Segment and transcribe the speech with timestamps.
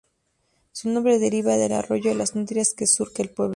[0.71, 3.49] Su nombre deriva del arroyo Las Nutrias que surca el pueblo.